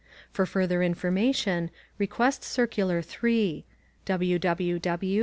For 0.31 0.47
further 0.47 0.81
information, 0.81 1.69
request 1.99 2.43
Circular 2.43 3.03
3 3.03 3.63
[http://www. 4.07 5.19